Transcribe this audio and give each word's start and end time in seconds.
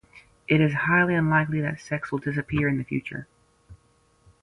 It 0.47 0.59
is 0.61 0.73
highly 0.73 1.13
unlikely 1.13 1.61
that 1.61 1.79
sex 1.79 2.11
will 2.11 2.17
disappear 2.17 2.67
in 2.67 2.79
the 2.79 2.83
future. 2.83 3.27